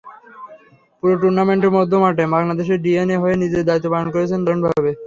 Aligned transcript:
পুরো 0.99 1.15
টুর্নামেন্টে 1.21 1.69
মধ্যমাঠে 1.77 2.23
বাংলাদেশের 2.35 2.81
ডিএনএ 2.83 3.17
হয়ে 3.23 3.35
নিজের 3.43 3.63
দায়িত্ব 3.67 3.87
পালন 3.93 4.07
করেছে 4.13 4.35
দারুণভাবে। 4.37 4.91